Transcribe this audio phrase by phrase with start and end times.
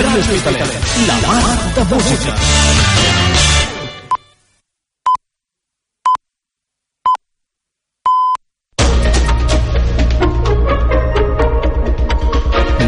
[0.00, 0.72] Ràdio Hospitalet,
[1.06, 2.32] la mar de música.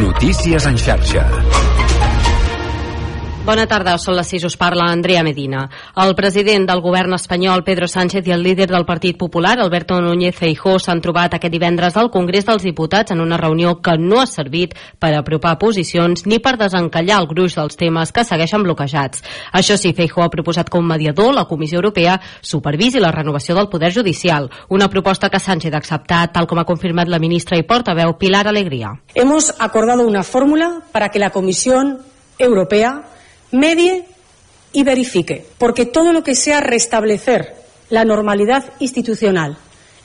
[0.00, 1.27] Notícies en xarxa.
[3.43, 5.64] Bona tarda, són les 6, us parla Andrea Medina.
[5.98, 10.36] El president del govern espanyol, Pedro Sánchez, i el líder del Partit Popular, Alberto Núñez
[10.36, 14.29] Feijó, s'han trobat aquest divendres al Congrés dels Diputats en una reunió que no ha
[14.31, 19.25] servit per apropar posicions ni per desencallar el gruix dels temes que segueixen bloquejats.
[19.50, 23.90] Això sí, Feijó ha proposat com mediador la Comissió Europea supervisi la renovació del Poder
[23.93, 28.14] Judicial, una proposta que Sánchez ha acceptat, tal com ha confirmat la ministra i portaveu
[28.22, 28.95] Pilar Alegría.
[29.17, 31.98] Hemos acordado una fórmula para que la Comisión
[32.39, 33.03] Europea
[33.52, 34.05] medie
[34.72, 37.55] y verifique, porque todo lo que sea restablecer
[37.91, 39.56] la normalidad institucional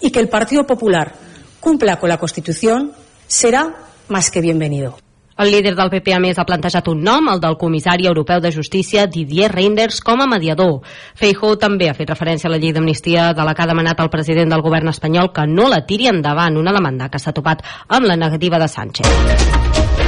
[0.01, 1.13] y que el Partido Popular
[1.59, 2.91] cumpla con la Constitución
[3.27, 3.75] será
[4.09, 4.97] más que bienvenido.
[5.37, 8.49] El líder del PP, a més, ha plantejat un nom, el del comissari europeu de
[8.55, 10.79] justícia, Didier Reinders, com a mediador.
[11.13, 14.09] Feijó també ha fet referència a la llei d'amnistia de la que ha demanat el
[14.09, 18.09] president del govern espanyol que no la tiri endavant, una demanda que s'ha topat amb
[18.09, 20.06] la negativa de Sánchez.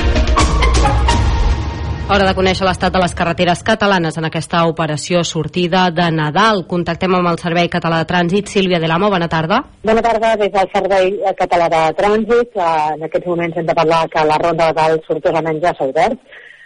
[2.10, 6.64] Hora de conèixer l'estat de les carreteres catalanes en aquesta operació sortida de Nadal.
[6.72, 8.50] Contactem amb el Servei Català de Trànsit.
[8.50, 9.60] Sílvia de l'Amo, bona tarda.
[9.86, 12.58] Bona tarda, des del Servei Català de Trànsit.
[12.96, 16.18] En aquests moments hem de parlar que la ronda de Dalt sortosament ja s'ha obert.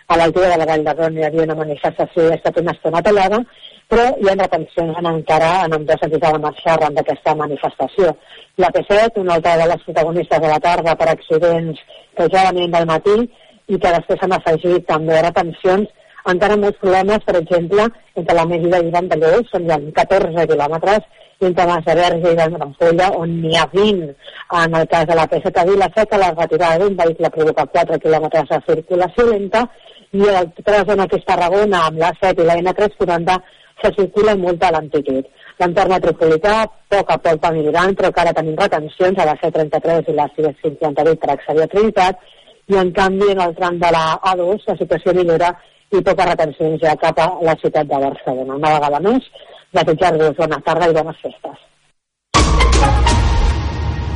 [0.07, 3.03] A l'altura de la Vall d'Hebron hi havia una manifestació i ha estat una estona
[3.03, 3.43] tallada,
[3.91, 8.15] però hi ha retencions en encara en ambdós sentits de la marxa arran d'aquesta manifestació.
[8.63, 12.71] La P7, una altra de les protagonistes de la tarda per accidents que ja venien
[12.71, 13.23] del matí,
[13.67, 15.91] i que després s'han afegit també retencions,
[16.31, 21.07] encara molts problemes, per exemple, entre la Medida i Vandellós, on hi ha 14 quilòmetres,
[21.41, 24.13] i entre Massaverge i l'Ampolla, on n'hi ha 20.
[24.59, 28.47] En el cas de la P7 a Vilaseca, la retirada d'un vehicle provoca 4 quilòmetres
[28.53, 29.65] de circulació lenta,
[30.13, 33.39] i a l'altra zona que és Tarragona, amb la 7 i la N340,
[33.81, 35.25] se circula amb molta lentitud.
[35.59, 36.53] L'entorn metropolità,
[36.93, 41.19] poc a poc va millorant, però encara tenim retencions a la C33 i la C58
[41.19, 42.23] per accedir a Trinitat,
[42.71, 45.51] i en canvi en el tram de la A2 la situació millora
[45.91, 48.55] i poca retenció ja cap a la ciutat de Barcelona.
[48.55, 49.29] Una vegada més,
[49.77, 51.59] desitjar-vos bona tarda i bones festes.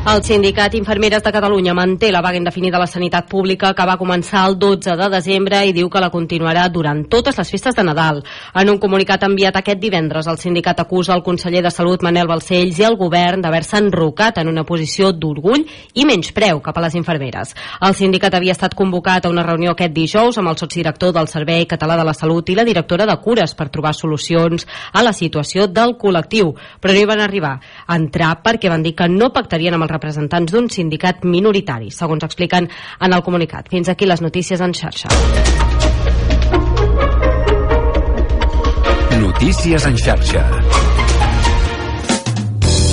[0.07, 3.97] El sindicat Infermeres de Catalunya manté la vaga indefinida a la sanitat pública que va
[3.99, 7.83] començar el 12 de desembre i diu que la continuarà durant totes les festes de
[7.83, 8.21] Nadal.
[8.55, 12.79] En un comunicat enviat aquest divendres, el sindicat acusa el conseller de Salut Manel Balcells
[12.79, 15.65] i el govern d'haver-se enrocat en una posició d'orgull
[15.99, 17.51] i menyspreu cap a les infermeres.
[17.83, 21.67] El sindicat havia estat convocat a una reunió aquest dijous amb el sotsdirector del Servei
[21.67, 25.67] Català de la Salut i la directora de Cures per trobar solucions a la situació
[25.67, 27.57] del col·lectiu, però no hi van arribar
[27.99, 32.69] entrar perquè van dir que no pactarien amb els representants d'un sindicat minoritari, segons expliquen
[33.01, 33.67] en el comunicat.
[33.73, 35.09] Fins aquí les notícies en xarxa.
[39.19, 40.43] Notícies en xarxa.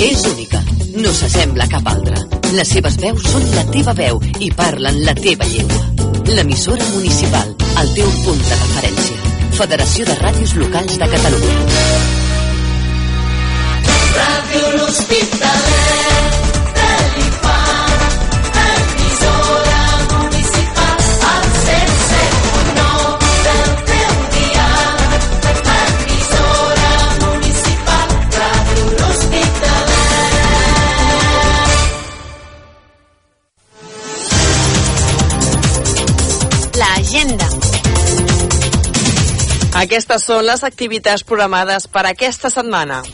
[0.05, 0.61] És única,
[0.99, 2.19] no s'assembla a cap altra.
[2.55, 6.11] Les seves veus són la teva veu i parlen la teva llengua.
[6.35, 9.33] L'emissora municipal, el teu punt de referència.
[9.59, 11.59] Federació de Ràdios Locals de Catalunya.
[14.15, 16.34] Ràdio L'Hospitalet
[37.15, 37.47] L'agenda.
[39.79, 43.05] Aquestes són les activitats programades per aquesta setmana.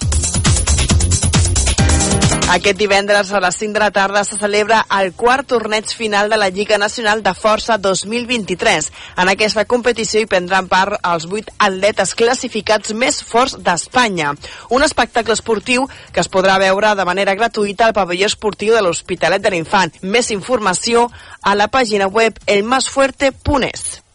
[2.50, 6.36] Aquest divendres a les 5 de la tarda se celebra el quart torneig final de
[6.36, 8.88] la Lliga Nacional de Força 2023.
[9.22, 14.34] En aquesta competició hi prendran part els 8 atletes classificats més forts d'Espanya.
[14.74, 19.46] Un espectacle esportiu que es podrà veure de manera gratuïta al pavelló esportiu de l'Hospitalet
[19.46, 19.94] de l'Infant.
[20.02, 21.06] Més informació
[21.46, 24.09] a la pàgina web elmasfuerte.es.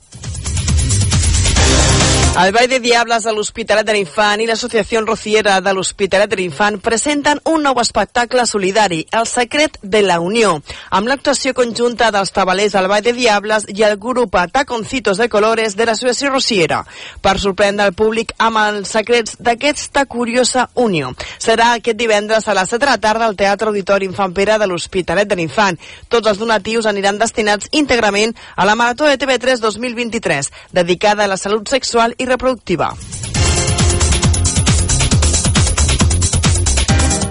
[2.38, 6.82] El Ball de Diables de l'Hospitalet de l'Infant i l'Associació Rociera de l'Hospitalet de l'Infant
[6.84, 10.50] presenten un nou espectacle solidari, El secret de la unió,
[10.92, 15.78] amb l'actuació conjunta dels tabalers del Ball de Diables i el grup Taconcitos de Colores
[15.78, 16.82] de l'Associació Rociera,
[17.22, 21.14] per sorprendre el públic amb els secrets d'aquesta curiosa unió.
[21.40, 24.68] Serà aquest divendres a les 7 de la tarda al Teatre Auditori Infant Pere de
[24.68, 25.80] l'Hospitalet de l'Infant.
[26.10, 31.40] Tots els donatius aniran destinats íntegrament a la Marató de TV3 2023, dedicada a la
[31.40, 32.94] salut sexual i reproductiva.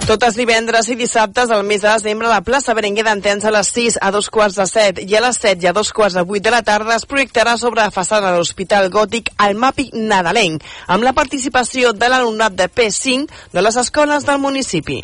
[0.05, 3.97] Totes divendres i dissabtes al mes de desembre la plaça Berenguer d'Entens a les 6
[4.05, 6.45] a dos quarts de 7 i a les 7 i a dos quarts de 8
[6.45, 10.61] de la tarda es projectarà sobre la façana de l'Hospital Gòtic el mapi nadalenc
[10.93, 15.01] amb la participació de l'alumnat de P5 de les escoles del municipi.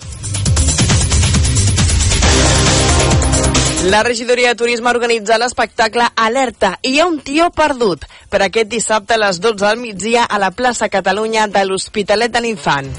[3.85, 8.43] La regidoria de turisme ha organitzat l'espectacle Alerta i hi ha un tio perdut per
[8.45, 12.91] aquest dissabte a les 12 del migdia a la plaça Catalunya de l'Hospitalet de l'Infant.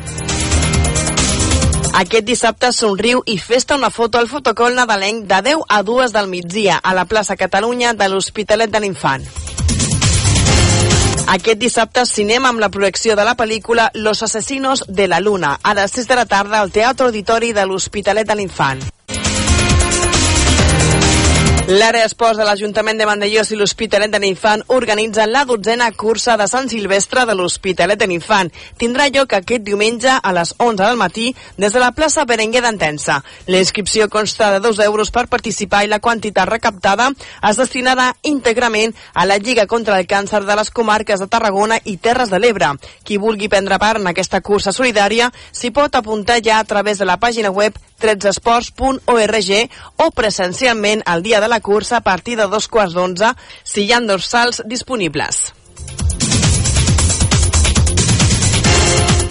[2.01, 6.27] Aquest dissabte somriu i festa una foto al fotocol nadalenc de 10 a 2 del
[6.31, 9.27] migdia a la plaça Catalunya de l'Hospitalet de l'Infant.
[11.35, 15.75] Aquest dissabte cinema amb la projecció de la pel·lícula Los asesinos de la luna a
[15.77, 18.81] les 6 de la tarda al Teatre Auditori de l'Hospitalet de l'Infant.
[21.71, 26.43] L'àrea esports de l'Ajuntament de Vandellós i l'Hospitalet de l'Infant organitzen la dotzena cursa de
[26.51, 28.49] Sant Silvestre de l'Hospitalet de l'Infant.
[28.81, 33.21] Tindrà lloc aquest diumenge a les 11 del matí des de la plaça Berenguer d'Entensa.
[33.47, 37.07] La inscripció consta de 2 euros per participar i la quantitat recaptada
[37.49, 41.95] es destinarà íntegrament a la Lliga contra el Càncer de les comarques de Tarragona i
[41.95, 42.73] Terres de l'Ebre.
[43.05, 47.07] Qui vulgui prendre part en aquesta cursa solidària s'hi pot apuntar ja a través de
[47.07, 49.51] la pàgina web 13esports.org
[49.97, 53.33] o presencialment al dia de la cursa a partir de dos quarts d'onze
[53.63, 55.60] si hi ha dorsals disponibles.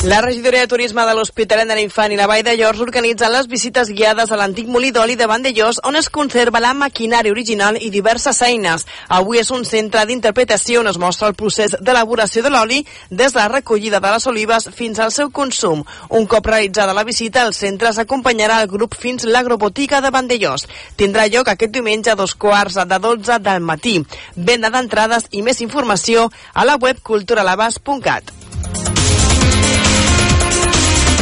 [0.03, 3.51] La regidoria de turisme de l'Hospitalet de l'Infant i la Vall de Llors organitzen les
[3.53, 7.91] visites guiades a l'antic molí d'oli de Vandellós on es conserva la maquinària original i
[7.93, 8.87] diverses eines.
[9.13, 12.81] Avui és un centre d'interpretació on es mostra el procés d'elaboració de l'oli
[13.11, 15.85] des de la recollida de les olives fins al seu consum.
[16.09, 20.65] Un cop realitzada la visita, el centre s'acompanyarà al grup fins l'agrobotiga de Vandellós.
[20.97, 23.99] Tindrà lloc aquest diumenge a dos quarts de 12 del matí.
[24.35, 28.50] Venda d'entrades i més informació a la web culturalabas.cat.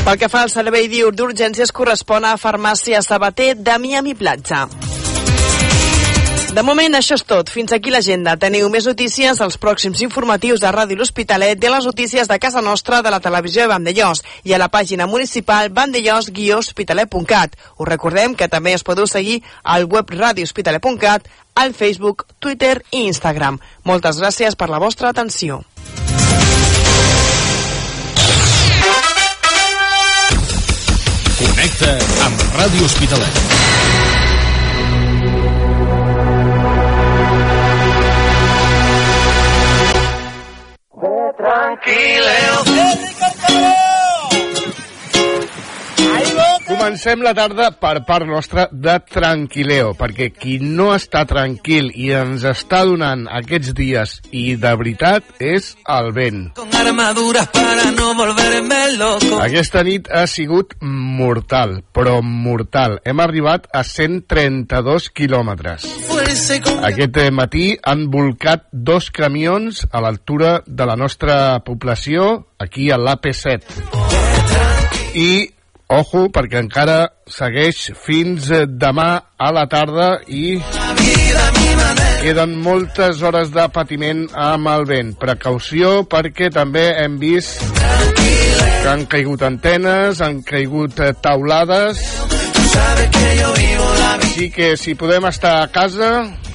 [0.08, 4.62] Pel que fa al servei diur d'urgències correspon a Farmàcia Sabater de Miami Platja.
[6.56, 7.52] De moment, això és tot.
[7.52, 8.32] Fins aquí l'agenda.
[8.40, 13.02] Teniu més notícies als pròxims informatius de Ràdio L'Hospitalet a les notícies de casa nostra
[13.04, 17.60] de la televisió de Vandellós i a la pàgina municipal vandellós-hospitalet.cat.
[17.76, 23.60] Us recordem que també es podeu seguir al web radiohospitalet.cat, al Facebook, Twitter i Instagram.
[23.84, 25.66] Moltes gràcies per la vostra atenció.
[31.78, 33.38] Connecta amb Ràdio Hospitalet.
[46.88, 52.46] Comencem la tarda per part nostra de Tranquileo, perquè qui no està tranquil i ens
[52.48, 56.38] està donant aquests dies i de veritat és el vent.
[59.44, 62.96] Aquesta nit ha sigut mortal, però mortal.
[63.04, 65.84] Hem arribat a 132 quilòmetres.
[66.88, 73.76] Aquest matí han volcat dos camions a l'altura de la nostra població, aquí a l'AP7.
[75.18, 75.57] I,
[75.88, 76.98] ojo, perquè encara
[77.28, 79.08] segueix fins eh, demà
[79.38, 80.58] a la tarda i
[82.20, 85.14] queden moltes hores de patiment amb el vent.
[85.20, 92.04] Precaució perquè també hem vist que han caigut antenes, han caigut eh, taulades...
[94.18, 96.10] Així que si podem estar a casa,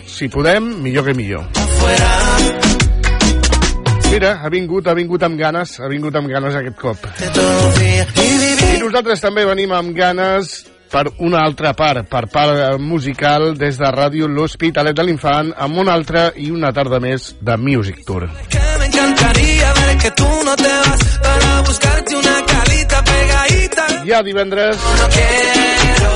[0.08, 1.50] si podem, millor que millor.
[4.14, 7.08] Mira, ha vingut, ha vingut amb ganes, ha vingut amb ganes aquest cop.
[8.74, 10.54] I nosaltres també venim amb ganes
[10.94, 15.78] per una altra part, per part eh, musical, des de Ràdio L'Hospitalet de l'Infant, amb
[15.82, 18.28] una altra i una tarda més de Music Tour.
[18.50, 23.88] que me encantaría ver que tú no te vas para buscarte una calita pegadita.
[24.06, 26.12] Ja divendres No quiero,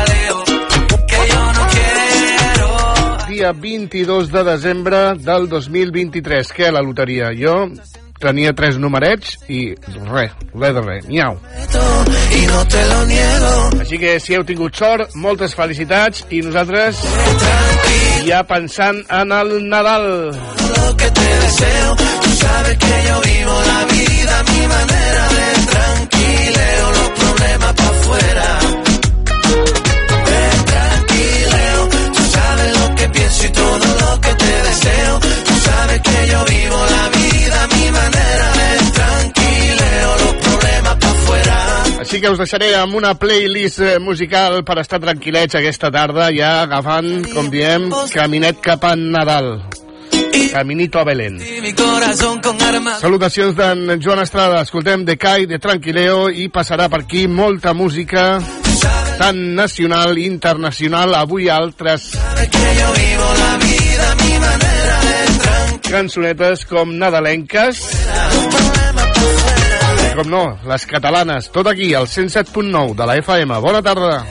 [0.00, 0.44] Alejo,
[1.06, 3.26] que yo no quiero.
[3.28, 6.52] dia 22 de desembre del 2023.
[6.52, 7.30] Què, la loteria?
[7.36, 7.70] Jo
[8.20, 9.74] tenia tres numerets i
[10.10, 11.38] res, res de res, miau.
[12.36, 13.52] Y no te lo niego.
[13.80, 17.00] Així que si heu tingut sort, moltes felicitats i nosaltres
[18.26, 20.08] ja pensant en el Nadal.
[20.30, 25.66] Lo que te deseo, tú sabes que yo vivo la vida a mi manera de
[25.72, 28.69] tranquileo los problemas para afuera.
[42.20, 47.08] Que us deixaré amb una playlist eh, musical per estar tranquil·lets aquesta tarda, ja agafant,
[47.32, 49.54] com diem, caminet cap a Nadal.
[50.52, 51.38] Caminito a Belén.
[53.00, 54.60] Salutacions d'en Joan Estrada.
[54.60, 58.34] Escoltem de Kai, de Tranquileo i passarà per aquí molta música
[59.20, 62.12] tant nacional i internacional avui altres
[65.90, 67.84] cançonetes com nadalenques
[70.20, 73.58] com no, les catalanes, tot aquí, al 107.9 de la FM.
[73.60, 74.24] Bona tarda.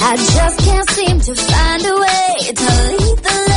[0.00, 3.47] I just can't seem to find a way to leave the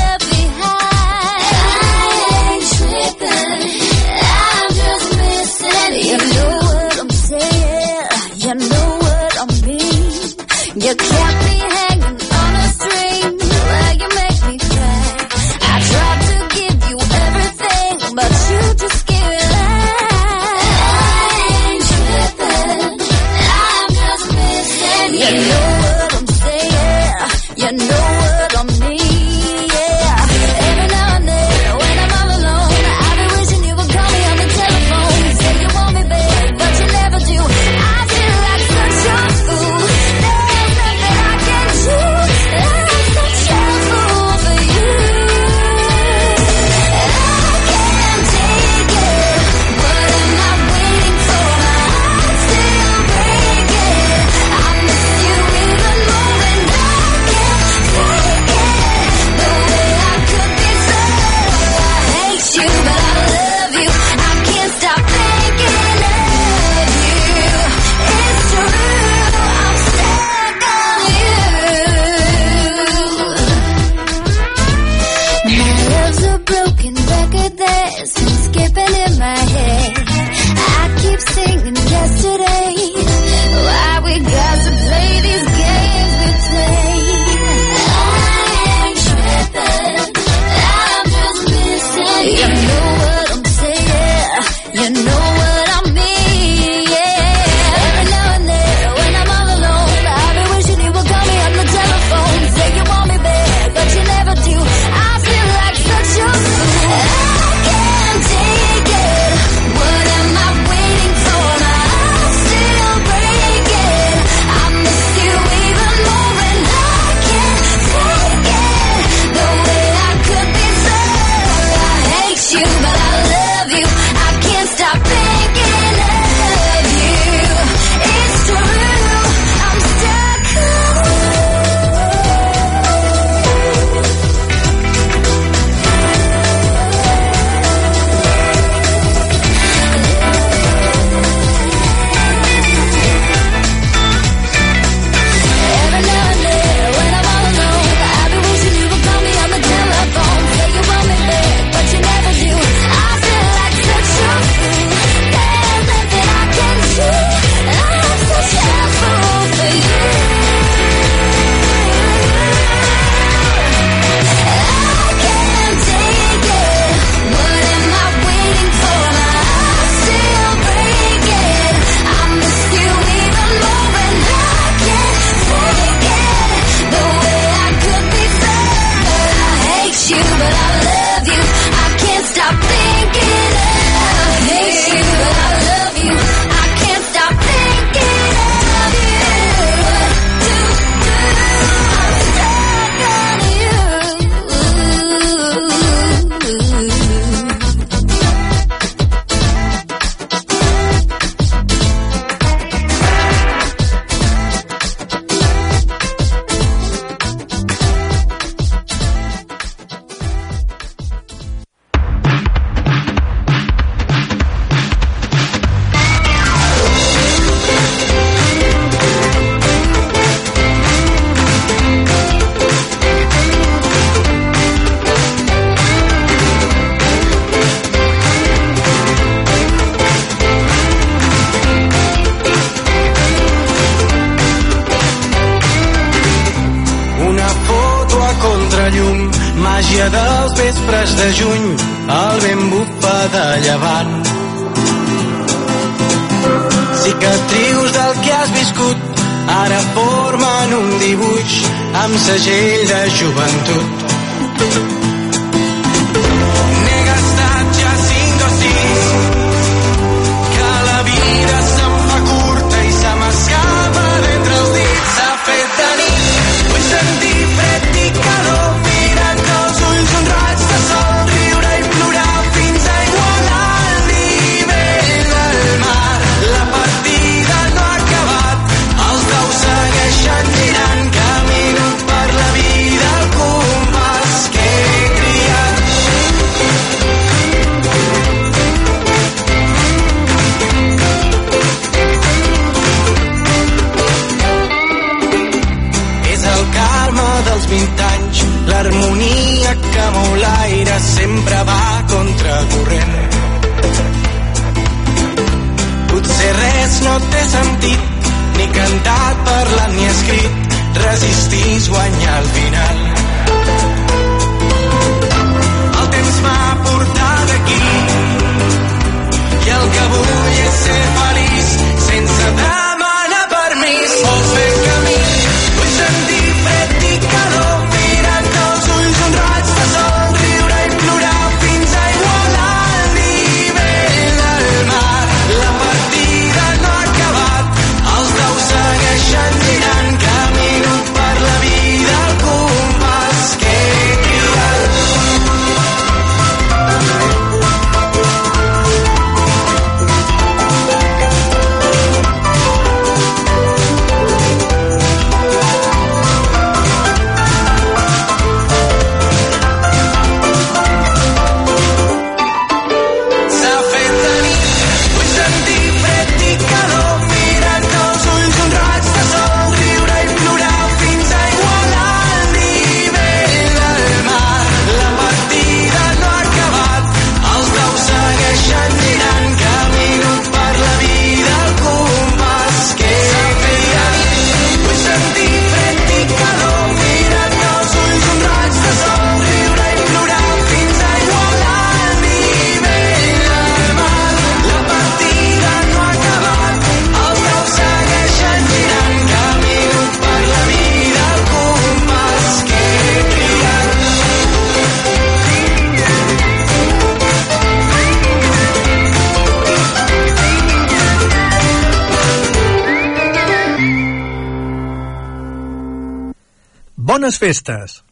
[417.32, 418.11] Bones festes!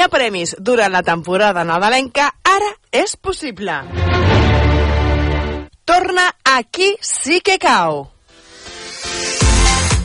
[0.00, 3.74] Guanyar premis durant la temporada nadalenca ara és possible.
[5.84, 6.24] Torna
[6.56, 8.08] Aquí sí que cau.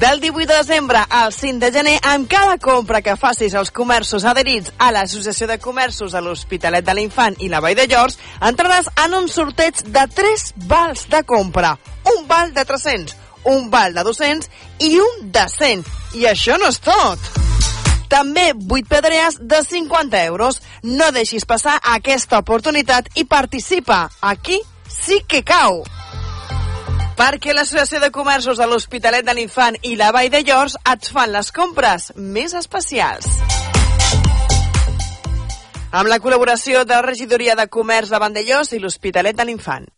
[0.02, 4.28] Del 18 de desembre al 5 de gener, amb cada compra que facis als comerços
[4.28, 8.92] adherits a l'Associació de Comerços de l'Hospitalet de l'Infant i la Vall de Llors, entraràs
[9.06, 11.78] en un sorteig de 3 vals de compra.
[12.18, 13.16] Un val de 300,
[13.56, 14.52] un val de 200
[14.92, 15.88] i un de 100.
[16.20, 17.45] I això no és tot!
[18.16, 20.62] També 8 pedrees de 50 euros.
[20.84, 24.06] No deixis passar aquesta oportunitat i participa.
[24.22, 25.82] Aquí sí que cau.
[27.20, 31.34] Perquè l'Associació de Comerços de l'Hospitalet de l'Infant i la Vall de Llors et fan
[31.36, 33.28] les compres més especials.
[35.92, 39.92] Amb la col·laboració de la Regidoria de Comerç de Vandellós i l'Hospitalet de l'Infant.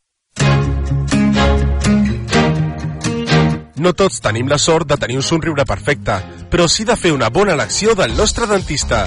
[3.77, 6.17] No tots tenim la sort de tenir un somriure perfecte,
[6.49, 9.05] però sí de fer una bona elecció del nostre dentista.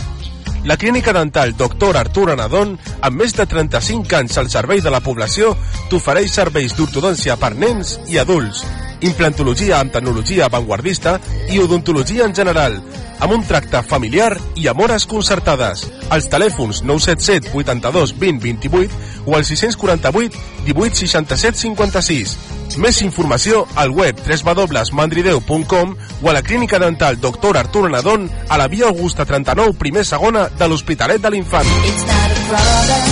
[0.64, 1.96] La clínica dental Dr.
[1.96, 5.56] Artur Anadon, amb més de 35 anys al servei de la població,
[5.90, 8.62] t'ofereix serveis d'ortodòncia per nens i adults,
[9.06, 11.18] implantologia amb tecnologia avantguardista
[11.50, 12.78] i odontologia en general,
[13.20, 15.86] amb un tracte familiar i amb hores concertades.
[16.10, 22.36] Els telèfons 977 82 20 28 o al 648 18 67 56.
[22.80, 27.56] Més informació al web www.mandrideu.com o a la clínica dental Dr.
[27.58, 31.66] Artur Anadon a la via Augusta 39, primer segona de l'Hospitalet de l'Infant.
[31.84, 33.02] It's not a problem,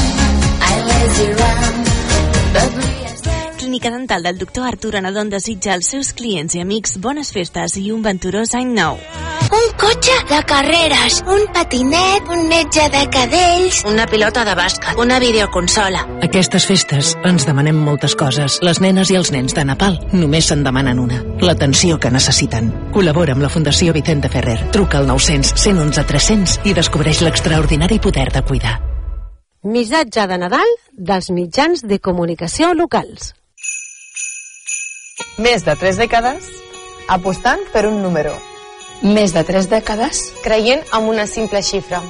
[0.63, 1.85] I lazy around,
[2.55, 2.88] but
[3.79, 7.93] Clínica Dental del doctor Artur Anadon desitja als seus clients i amics bones festes i
[7.95, 8.99] un venturós any nou.
[9.55, 15.21] Un cotxe de carreres, un patinet, un metge de cadells, una pilota de bàsquet, una
[15.23, 16.03] videoconsola.
[16.27, 18.59] Aquestes festes ens demanem moltes coses.
[18.67, 21.23] Les nenes i els nens de Nepal només se'n demanen una.
[21.39, 22.75] L'atenció que necessiten.
[22.91, 24.59] Col·labora amb la Fundació Vicente Ferrer.
[24.75, 28.79] Truca al 900 111 300 i descobreix l'extraordinari poder de cuidar.
[29.63, 33.38] Missatge de Nadal dels mitjans de comunicació locals.
[35.39, 36.49] Més de 3 dècades
[37.15, 38.33] apostant per un número.
[39.07, 42.01] Més de 3 dècades creient en una simple xifra.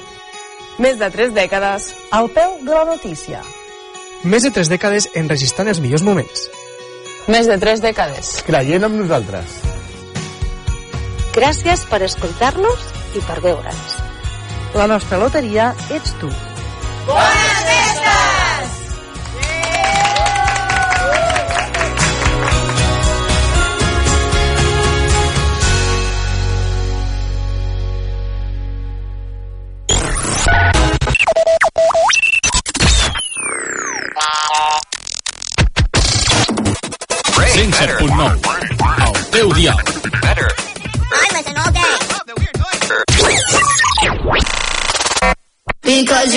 [0.80, 3.42] Més de 3 dècades al peu de la notícia.
[4.24, 6.46] Més de 3 dècades enregistrant els millors moments.
[7.28, 9.60] Més de 3 dècades creient en nosaltres.
[11.36, 14.00] Gràcies per escoltar-nos i per veure'ns.
[14.72, 16.32] La nostra loteria ets tu.
[17.04, 17.47] Bones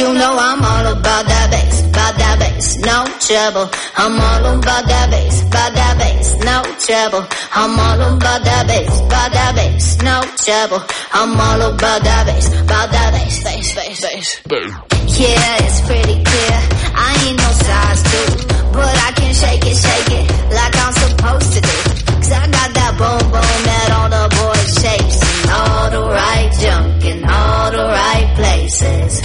[0.02, 3.70] you know I'm all about that bass, about that bass, no trouble.
[4.02, 7.24] I'm all about that bass, about that bass, no trouble.
[7.54, 10.82] I'm all about that bass, about that bass, no trouble.
[11.14, 14.28] I'm all about that bass, about that bass, bass, bass, bass.
[15.22, 16.58] Yeah, it's pretty clear.
[16.98, 18.30] I ain't no size two,
[18.74, 21.78] but I can shake it, shake it like I'm supposed to do.
[22.18, 25.20] Cause I got that boom boom that all the boys chase.
[25.46, 29.21] All the right junk in all the right places.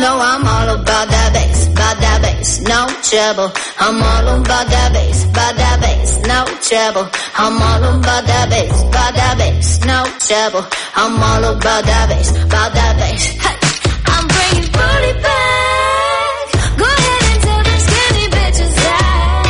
[0.00, 3.52] Know I'm all about that bass, about that bass, no trouble.
[3.76, 7.06] I'm all about that bass, about that bass, no trouble.
[7.36, 10.64] I'm all about that bass, about that bass, no trouble.
[10.96, 13.24] I'm all about that bass, about that bass.
[13.44, 13.56] Hey,
[14.08, 16.44] I'm bringing booty back.
[16.80, 19.44] Go ahead and tell skinny bitches that.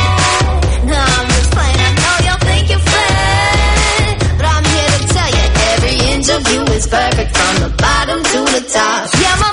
[0.83, 1.79] I'm just playing.
[1.79, 2.85] I know y'all think you're
[4.35, 8.19] but I'm here to tell you every inch of you is perfect from the bottom
[8.19, 9.07] to the top.
[9.15, 9.50] Yeah,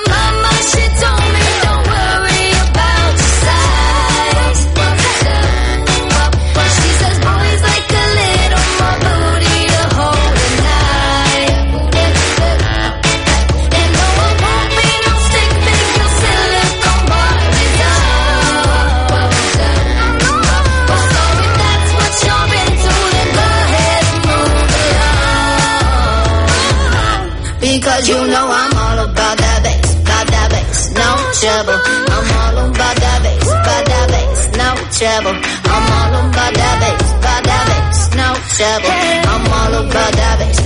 [34.99, 35.31] trouble.
[35.31, 38.91] I'm all about that bass, about that bass, no trouble.
[39.31, 40.58] I'm all about that bass.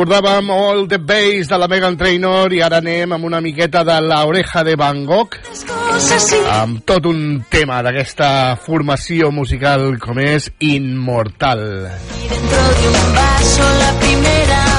[0.00, 3.98] Recordàvem All the Bass de la Megan Trainor i ara anem amb una miqueta de
[4.00, 5.36] La Oreja de Van Gogh
[6.54, 7.20] amb tot un
[7.52, 11.66] tema d'aquesta formació musical com és Immortal.
[12.16, 14.69] I dentro de un vaso la primera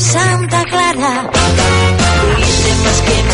[0.00, 1.30] Santa Clara.
[1.30, 3.33] Tú hiciste más que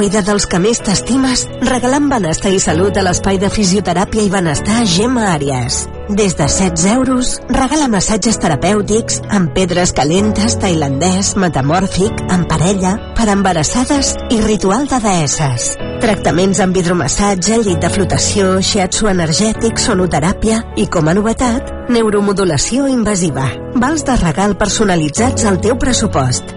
[0.00, 4.86] cuida dels que més t'estimes regalant benestar i salut a l'espai de fisioteràpia i benestar
[4.88, 5.82] Gemma Àries.
[6.16, 13.28] Des de 16 euros, regala massatges terapèutics amb pedres calentes, tailandès, metamòrfic, en parella, per
[13.28, 15.74] embarassades i ritual de deesses.
[16.00, 23.50] Tractaments amb hidromassatge, llit de flotació, shiatsu energètic, sonoteràpia i, com a novetat, neuromodulació invasiva.
[23.76, 26.56] Vals de regal personalitzats al teu pressupost.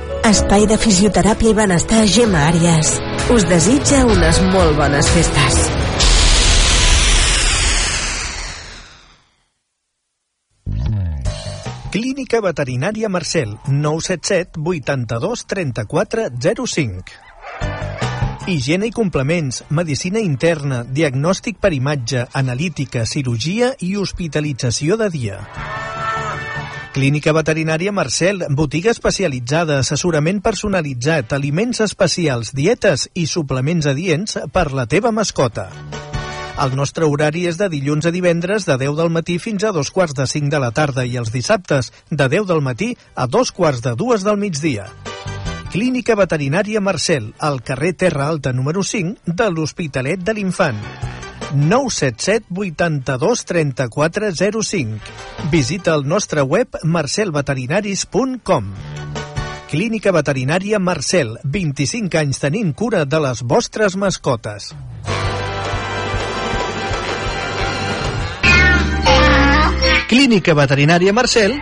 [0.21, 2.91] Espai de fisioteràpia i benestar Gemma Àries.
[3.33, 5.55] Us desitja unes molt bones festes.
[11.91, 16.29] Clínica Veterinària Marcel, 977 82 34
[16.69, 17.17] 05.
[18.45, 25.41] Higiene i complements, medicina interna, diagnòstic per imatge, analítica, cirurgia i hospitalització de dia.
[26.91, 34.83] Clínica Veterinària Marcel, botiga especialitzada, assessorament personalitzat, aliments especials, dietes i suplements adients per la
[34.91, 35.69] teva mascota.
[36.59, 39.87] El nostre horari és de dilluns a divendres de 10 del matí fins a dos
[39.95, 43.55] quarts de 5 de la tarda i els dissabtes de 10 del matí a dos
[43.55, 44.89] quarts de dues del migdia.
[45.71, 50.75] Clínica Veterinària Marcel, al carrer Terra Alta número 5 de l'Hospitalet de l'Infant.
[51.55, 54.99] 977 82 34 05.
[55.49, 58.67] Visita el nostre web marcelveterinaris.com.
[59.71, 64.73] Clínica Veterinària Marcel, 25 anys tenint cura de les vostres mascotes.
[70.11, 71.55] Clínica Veterinària Marcel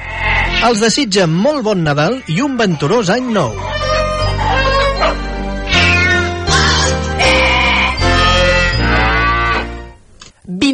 [0.65, 3.68] els desitja molt bon Nadal i un venturós any nou.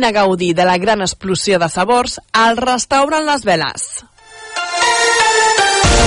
[0.05, 3.85] A gaudir de la gran explosió de sabors al restaurant Les Veles.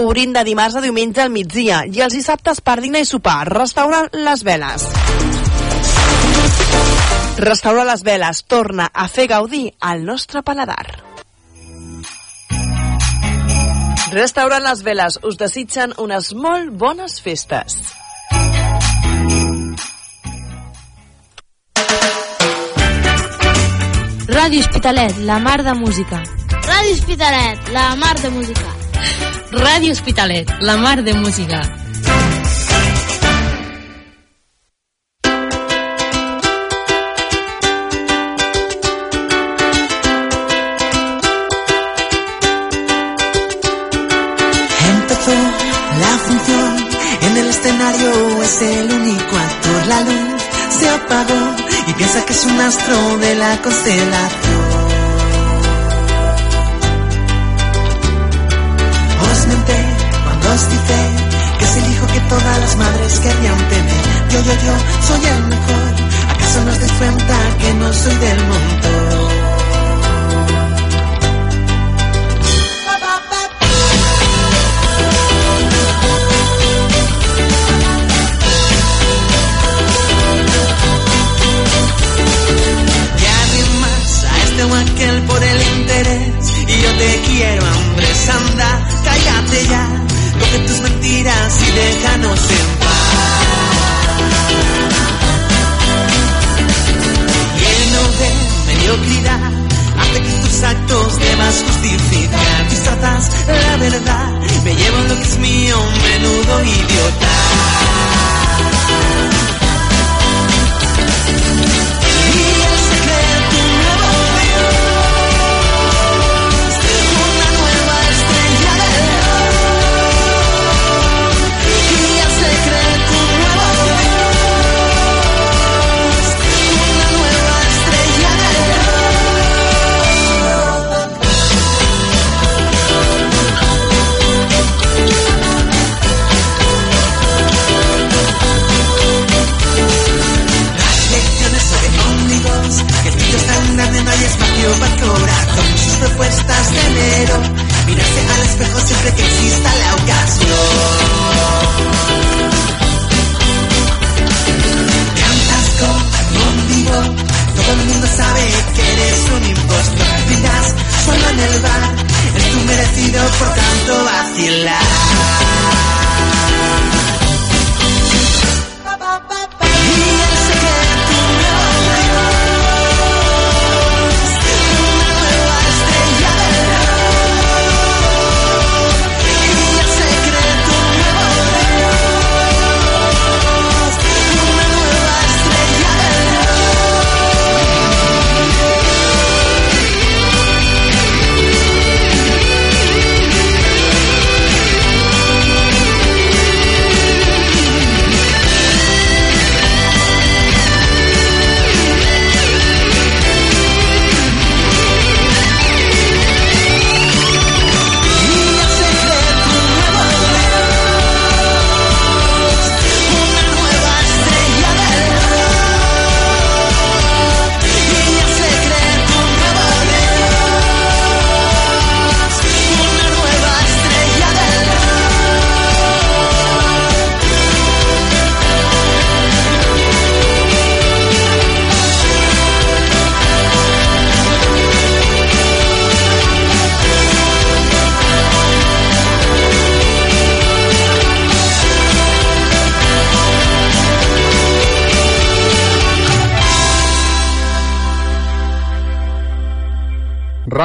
[0.00, 3.46] obrint de dimarts a diumenge al migdia i els dissabtes per dinar i sopar.
[3.48, 4.86] Restaura Les Veles.
[7.40, 10.84] Restaura Les Veles torna a fer gaudir al nostre paladar.
[14.12, 17.80] Restaurant Les Veles us desitgen unes molt bones festes.
[24.36, 26.22] Ràdio Hospitalet, la mar de música.
[26.56, 28.85] Ràdio Hospitalet, la mar de música.
[29.52, 31.60] Ràdio Hospitalet, la mar de música.
[44.92, 45.36] Empezó
[46.02, 46.76] la función,
[47.22, 50.42] en el escenario es el único actor, la luz
[50.78, 54.65] se apagó y piensa que es un astro de la constelación.
[60.56, 64.02] que es el hijo que todas las madres querían tener.
[64.30, 64.74] Yo, yo, yo
[65.06, 65.92] soy el mejor.
[66.30, 68.05] ¿Acaso nos des cuenta que nos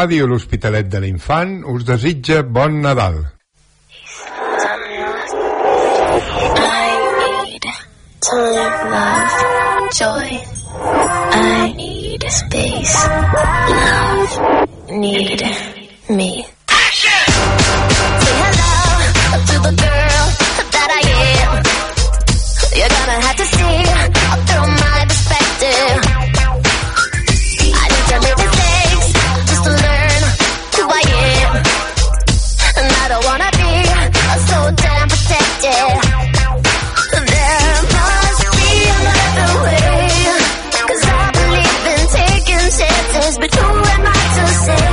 [0.01, 3.19] Ràdio L'Hospitalet de l'Infant us desitja bon Nadal.
[8.91, 10.39] Love, joy,
[44.51, 44.90] say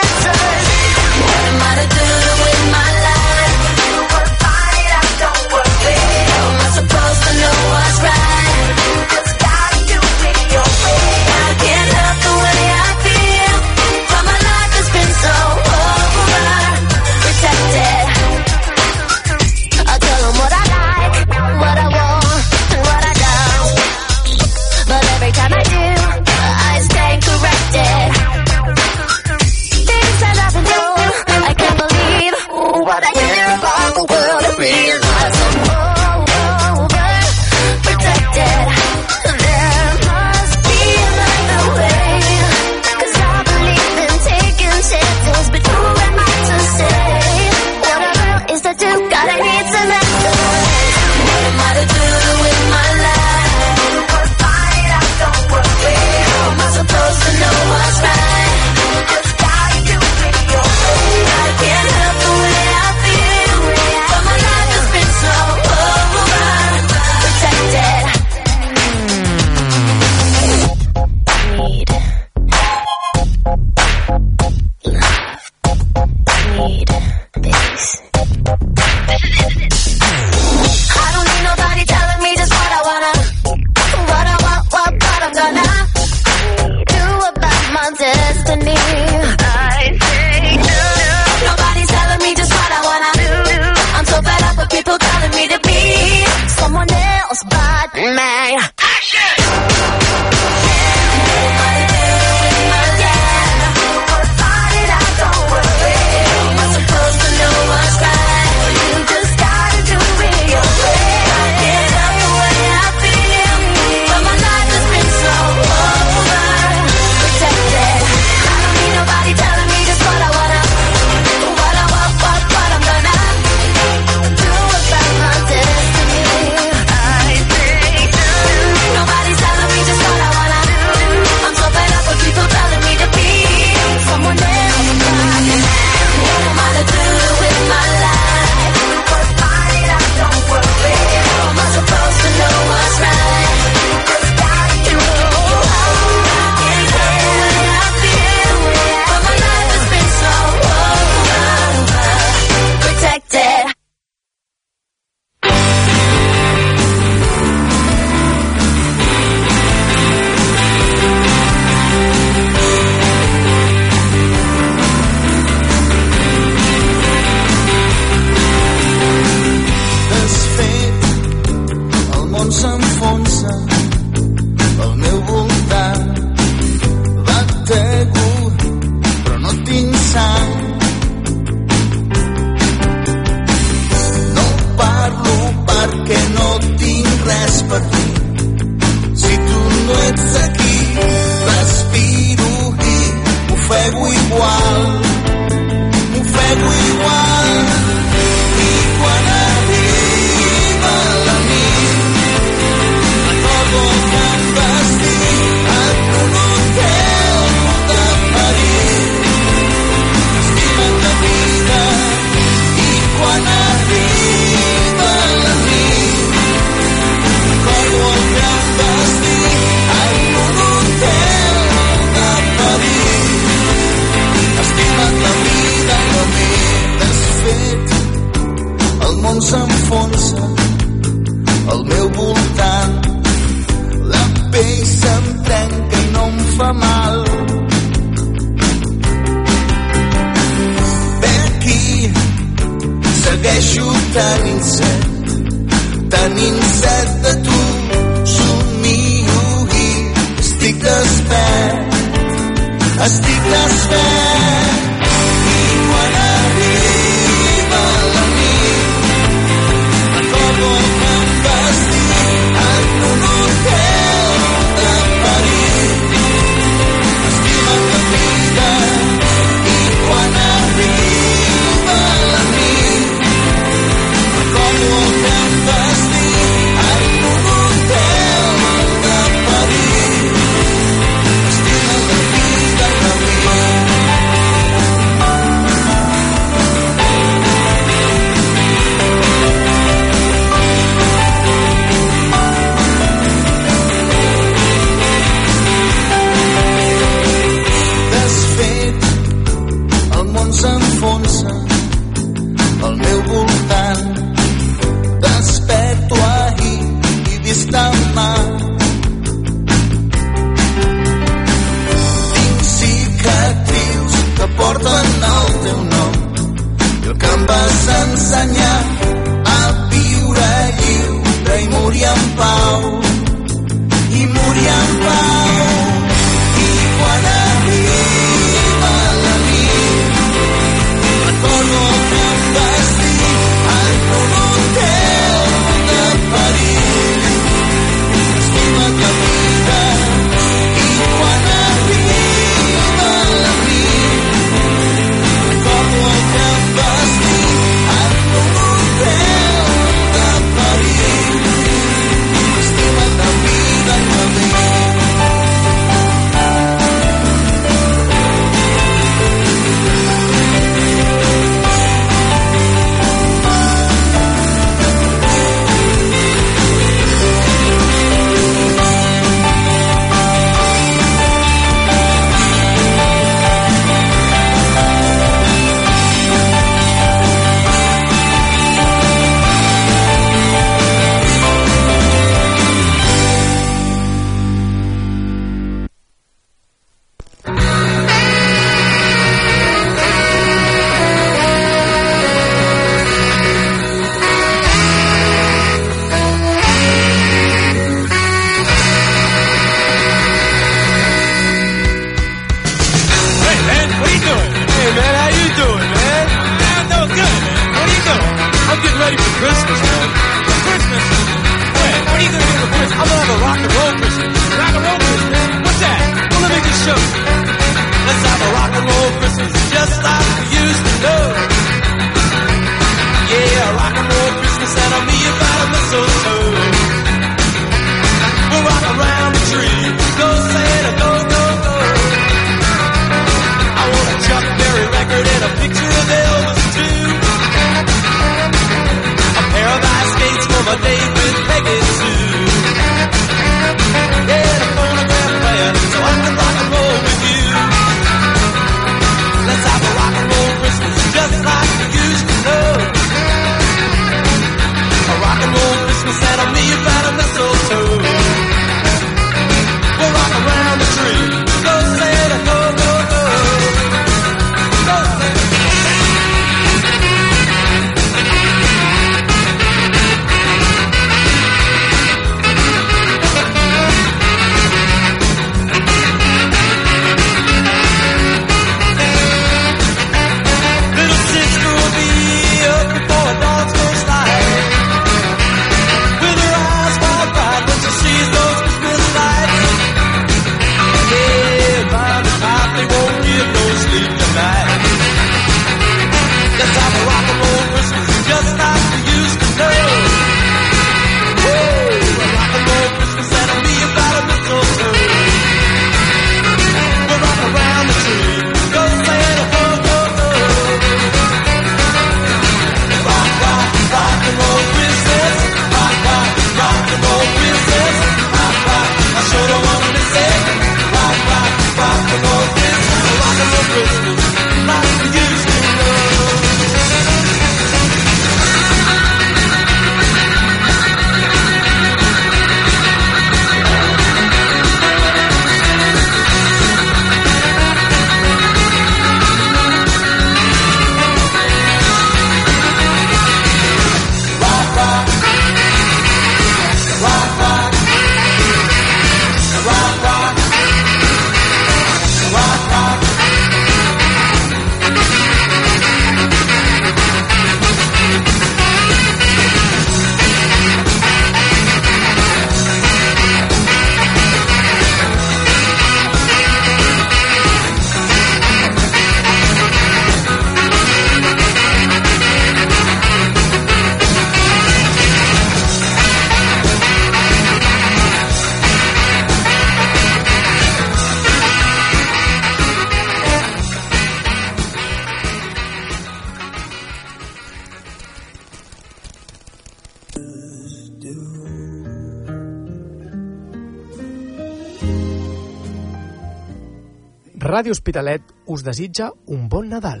[597.54, 600.00] Ràdio Hospitalet us desitja un bon Nadal.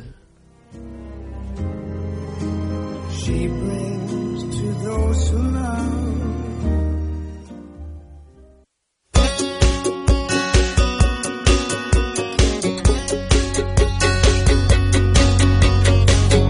[3.18, 5.92] She brings to those who love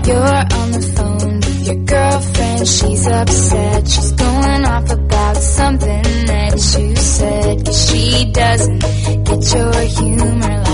[0.08, 2.66] You're on the phone your girlfriend.
[2.68, 3.88] She's upset.
[3.88, 6.02] She's going off about something
[6.32, 7.66] that you said.
[7.66, 8.78] Cause she doesn't
[9.26, 10.62] get your humor.
[10.64, 10.73] Like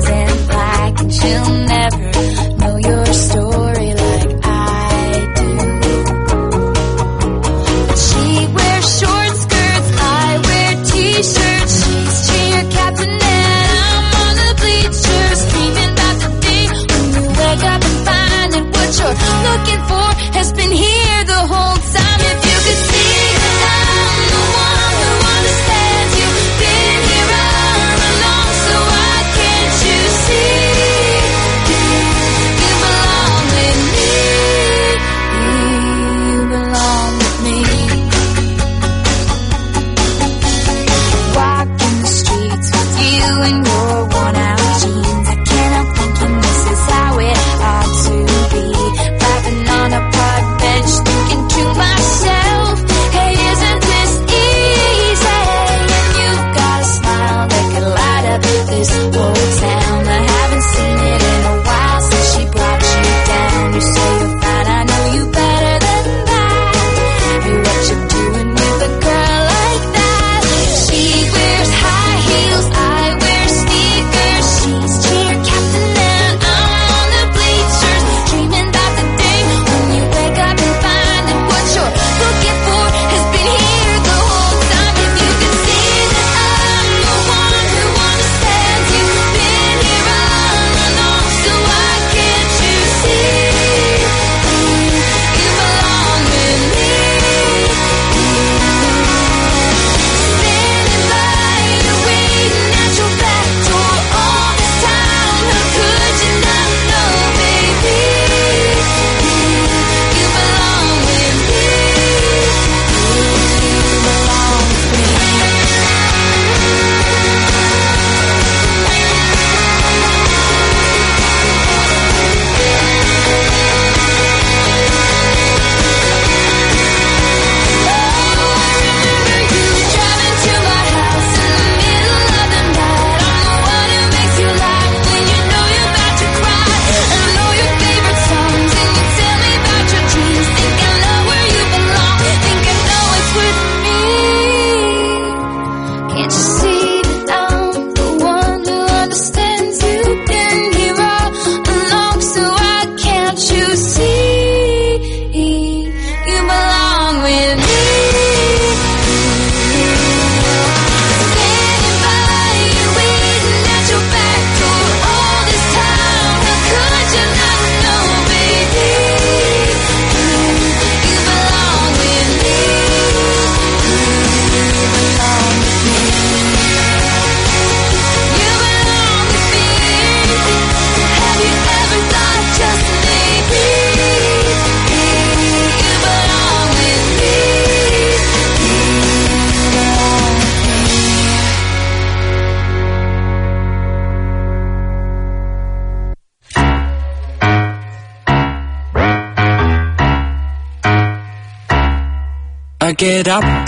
[0.00, 2.19] girls in black and she'll never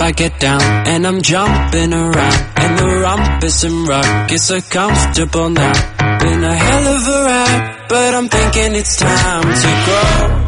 [0.03, 5.49] I get down and I'm jumping around and the rumpus and rock is so comfortable
[5.49, 6.19] now.
[6.19, 10.43] Been a hell of a ride, but I'm thinking it's time to grow.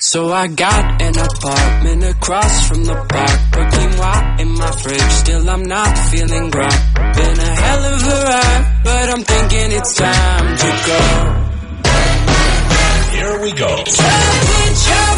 [0.00, 3.40] So I got an apartment across from the park.
[3.52, 6.80] Brooklyn wine in my fridge, still I'm not feeling right.
[7.14, 11.02] Been a hell of a ride, but I'm thinking it's time to go.
[13.12, 13.84] Here we go.
[13.84, 15.17] Chubby, chubby.